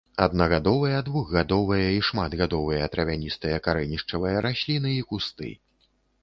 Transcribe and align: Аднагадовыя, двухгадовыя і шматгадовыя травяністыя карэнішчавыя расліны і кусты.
Аднагадовыя, 0.23 1.01
двухгадовыя 1.09 1.89
і 1.95 1.99
шматгадовыя 2.07 2.87
травяністыя 2.95 3.61
карэнішчавыя 3.69 4.41
расліны 4.47 4.95
і 4.99 5.07
кусты. 5.13 5.53